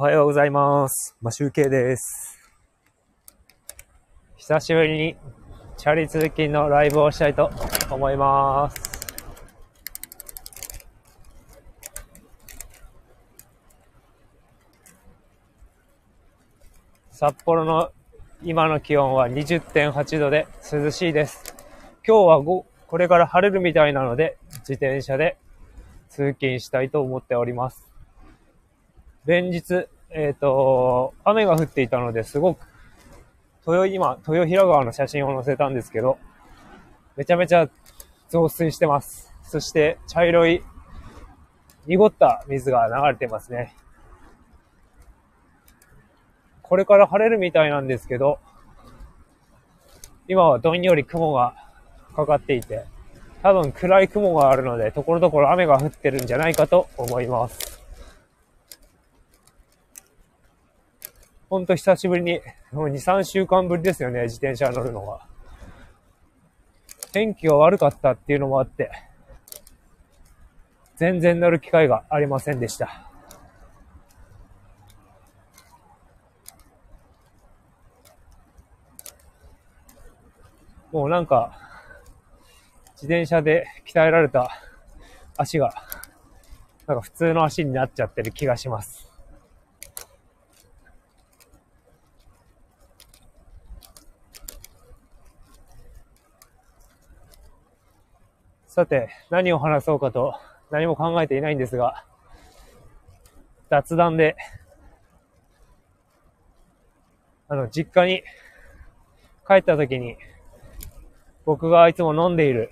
[0.00, 1.14] おはようございます。
[1.20, 2.40] マシュウケイです。
[4.38, 5.16] 久しぶりに
[5.76, 7.50] チャリ通勤のライブをしたいと
[7.90, 9.10] 思います。
[17.10, 17.92] 札幌の
[18.42, 21.54] 今の気温は20.8度で涼しいです。
[22.08, 25.36] 今日はこれから晴れるみたいなので、自転車で
[26.08, 27.89] 通勤したいと思っております。
[29.26, 32.66] 連日、えっ、と、雨が降っていたので、すごく、
[33.66, 36.18] 豊、今、豊平川の写真を載せたんですけど、
[37.16, 37.68] めちゃめちゃ
[38.30, 39.32] 増水してます。
[39.42, 40.62] そして、茶色い、
[41.86, 43.74] 濁った水が流れてますね。
[46.62, 48.38] これから晴れるみたいなんですけど、
[50.28, 51.54] 今はどんより雲が
[52.14, 52.84] かかっていて、
[53.42, 57.79] 多分暗い雲があるので、ところどころ雨が降ってるんじゃないかと思います。
[61.50, 65.26] ほんと久しぶりに、もう2、3週間ぶりですよね、自転車乗るのが。
[67.10, 68.88] 天気が悪かったっていうのもあって、
[70.94, 73.10] 全然乗る機会がありませんでした。
[80.92, 81.58] もうなんか、
[82.92, 84.52] 自転車で鍛えられた
[85.36, 85.74] 足が、
[86.86, 89.09] なんか普通の足になっちゃってる気がします。
[98.70, 100.36] さて、何を話そうかと
[100.70, 102.04] 何も考えていないんですが、
[103.68, 104.36] 雑談で、
[107.48, 108.22] あの、実家に
[109.44, 110.16] 帰った時に、
[111.44, 112.70] 僕がいつも飲んでいる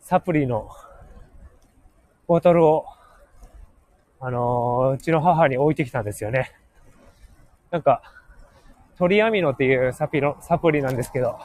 [0.00, 0.70] サプリの
[2.26, 2.86] ボトルを、
[4.20, 6.50] あのーうちの母に置いてきたんですよね。
[7.70, 8.00] なんか、
[8.96, 11.38] トリアミノっていうサピのサプリなんですけど、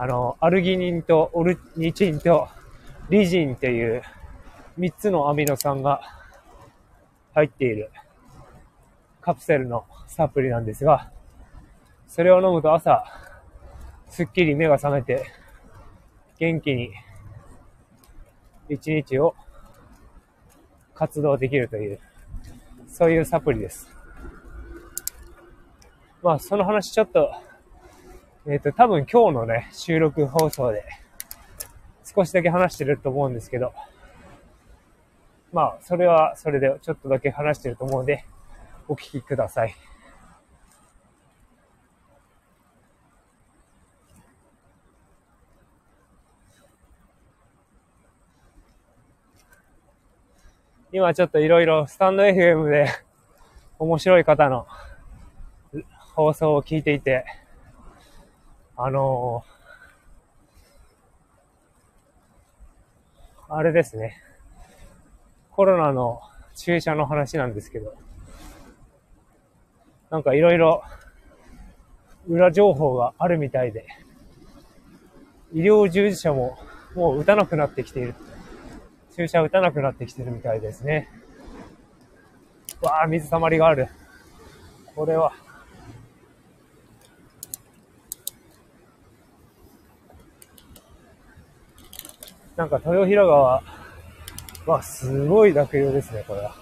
[0.00, 2.46] あの、アルギニンとオルニチンと
[3.10, 4.02] リジンっていう
[4.78, 6.00] 3つのアミノ酸が
[7.34, 7.90] 入っている
[9.20, 11.10] カプセルのサプリなんですが、
[12.06, 13.04] それを飲むと朝、
[14.06, 15.26] すっきり目が覚めて、
[16.38, 16.92] 元気に
[18.68, 19.34] 一日を
[20.94, 21.98] 活動できるという、
[22.86, 23.88] そういうサプリです。
[26.22, 27.47] まあ、その話ちょっと、
[28.50, 30.82] えっ、と、多分今日のね、収録放送で
[32.02, 33.74] 少しだけ話してると思うんですけど、
[35.52, 38.24] まあ、それはそれでちょっとだけ話してると思うんで、
[38.88, 39.74] お聞きください。
[50.90, 52.88] 今ちょっといろいろスタンド FM で
[53.78, 54.66] 面白い方の
[56.14, 57.26] 放送を聞いていて、
[58.80, 59.58] あのー
[63.50, 64.22] あれですね。
[65.50, 66.20] コロナの
[66.54, 67.94] 注射の話なんですけど、
[70.10, 70.82] なんかいろいろ
[72.28, 73.86] 裏情報があるみたいで、
[75.54, 76.58] 医療従事者も
[76.94, 78.14] もう打たなくなってきている。
[79.16, 81.08] 注射打たなくなってきてるみたいですね。
[82.82, 83.88] わあ、水たまりがある。
[84.94, 85.32] これは。
[92.58, 93.62] なんか豊平川
[94.66, 96.56] はすごい濁流ですね、これは。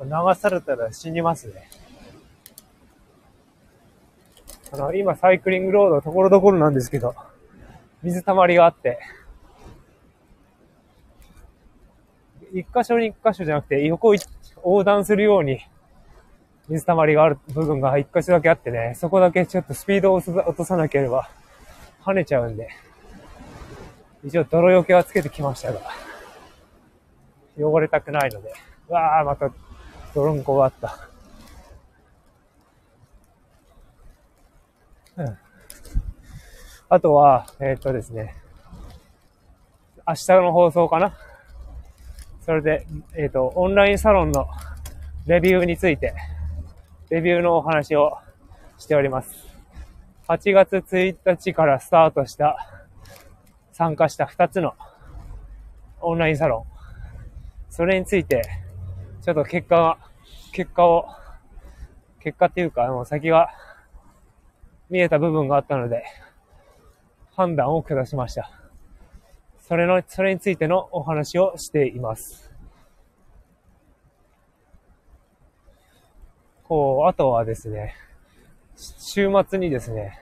[0.00, 1.70] 流されたら死にますね。
[4.72, 7.14] あの、今サイクリングロードところどころなんですけど、
[8.02, 8.98] 水たまりがあって、
[12.52, 15.60] 一箇所に一箇所じゃなくて、横横断するように、
[16.68, 21.30] 水たまりがある部分が一箇所だけあってね、そこだけちょっとスピードを落とさなければ
[22.02, 22.68] 跳ねちゃうんで、
[24.24, 25.80] 一応泥除けはつけてきましたが、
[27.56, 28.52] 汚れたくないので、
[28.88, 29.50] うわー、また
[30.14, 31.08] 泥んこがあった。
[35.16, 35.38] うん。
[36.88, 38.34] あとは、えーっとですね、
[40.06, 41.12] 明日の放送かな？
[42.46, 44.48] それで、えっ、と、オンラインサロンの
[45.26, 46.14] レビューについて、
[47.10, 48.16] レビューのお話を
[48.78, 49.30] しております。
[50.28, 52.56] 8月1日からスタートした、
[53.78, 54.74] 参加した2つの
[56.00, 57.70] オンラインサロン。
[57.70, 58.42] それについて、
[59.22, 59.98] ちょっと結果が、
[60.52, 61.06] 結果を、
[62.18, 63.50] 結果っていうか、もう先が
[64.90, 66.02] 見えた部分があったので、
[67.36, 68.50] 判断を下しました。
[69.60, 72.52] それの、それについてのお話をしています。
[76.64, 77.94] こう、あとはですね、
[78.76, 80.18] 週末にですね、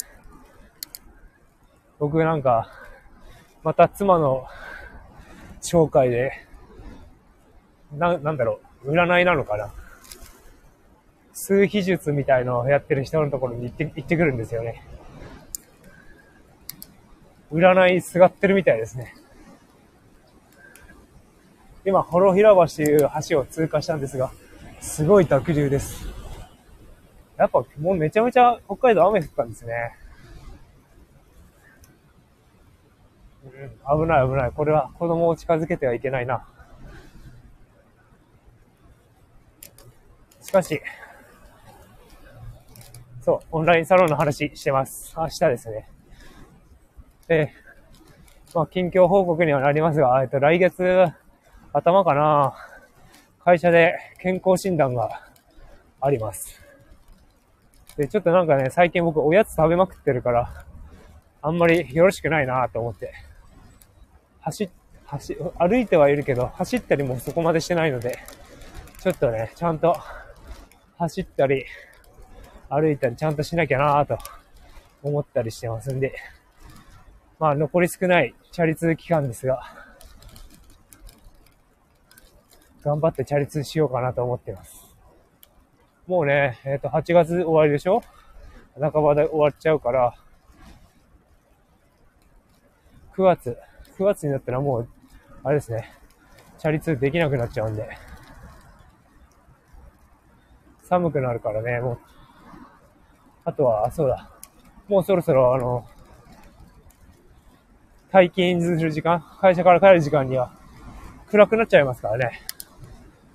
[1.99, 2.83] 僕なんか、
[3.67, 4.47] また妻の
[5.61, 6.31] 紹介で、
[7.93, 9.75] な、なんだろう、占いなのかな。
[11.33, 14.85] 数秘術みたいのをやってる人のところに行って、行ってくるんですよね。
[17.51, 19.13] 占いすがってるみたいですね。
[21.85, 24.31] 今、幌平橋という橋を通過したんですが、
[24.81, 26.07] すごい濁流です。
[27.37, 29.75] やっぱもうめちゃめちゃ北海道雨降ったんですね。
[33.45, 33.46] うん、
[33.89, 34.53] 危ない危ない。
[34.53, 36.47] これは子供を近づけてはいけないな。
[40.41, 40.81] しかし、
[43.21, 45.15] そう、オンラインサロンの話してます。
[45.17, 45.89] 明日ですね。
[47.27, 47.53] で、
[48.55, 51.07] まあ、近況報告にはなりますが、えっと、来月
[51.73, 52.55] 頭かな、
[53.45, 55.23] 会社で健康診断が
[56.01, 56.63] あります。
[57.97, 60.65] で、ちょっとなんかね、最近僕おやつ食べまくってるから、
[61.43, 63.13] あんまりよろしくないなと思って。
[64.47, 64.71] 走、
[65.07, 68.17] 走、歩いてはいるけど、走ったりもそこまでしてないので、
[69.01, 69.97] ちょっとね、ちゃんと
[70.99, 71.65] 走ったり、
[72.69, 74.17] 歩いたりちゃんとしなきゃなと
[75.03, 76.15] 思ったりしてますんで、
[77.41, 79.61] まあ残り少ないチャリ通期間ですが、
[82.85, 84.97] 頑張ってチャリ通しようかなと思っています。
[86.07, 88.01] もうね、えっ、ー、と、8月終わりでしょ？
[88.81, 90.15] 半ばで終わっちゃうから、
[93.17, 93.59] 9月、
[93.99, 94.89] 9月になったらもう、
[95.43, 95.91] あれですね、
[96.59, 97.89] チャリ通できなくなっちゃうんで、
[100.83, 101.99] 寒くなるからね、もう、
[103.45, 104.31] あとは、そうだ、
[104.89, 105.87] もうそろそろあの、
[108.13, 110.53] 退勤する時間、会社から帰る時間には
[111.31, 112.41] 暗くなっちゃいますからね。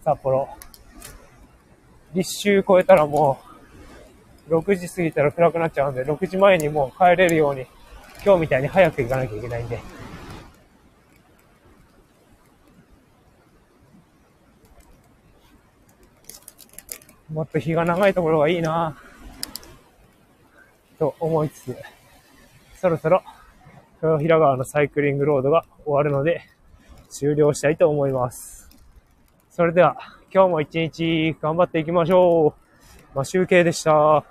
[0.03, 0.47] 札幌。
[2.13, 3.39] 立秋超えたらも
[4.47, 7.65] う、6時過ぎたら暗くなっちゃうんで、6時前にもう帰れるように、
[8.23, 9.79] 今日みたいに早く行かなきゃいけないんで。
[17.33, 18.97] もっと日が長いところがいいな
[20.99, 21.77] と思いつつ、
[22.79, 23.23] そろそろ、
[24.01, 26.41] 豊平川のサイクリングロードが終わるので、
[27.09, 28.69] 終了したいと思います。
[29.49, 29.97] それでは、
[30.33, 32.55] 今日も一日頑張っていきましょ
[33.13, 33.15] う。
[33.15, 34.25] まあ、集計でした。